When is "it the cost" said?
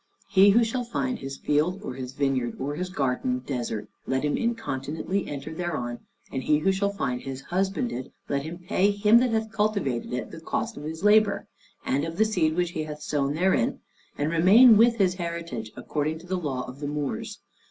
10.11-10.75